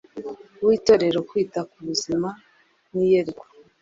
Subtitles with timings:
[0.65, 2.29] w Itorero kwita k ubuzima
[2.93, 3.45] n iyerekwa